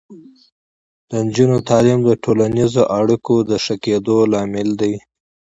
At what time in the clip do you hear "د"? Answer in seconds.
1.09-1.11, 2.05-2.11, 3.49-3.51